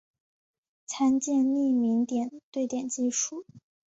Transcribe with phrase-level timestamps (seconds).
[0.87, 3.45] 参见匿名点对点技术。